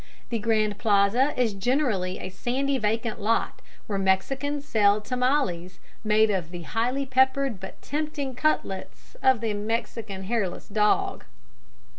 [0.31, 6.49] The Grand Plaza is generally a sandy vacant lot, where Mexicans sell tamales made of
[6.49, 11.23] the highly peppered but tempting cutlets of the Mexican hairless dog.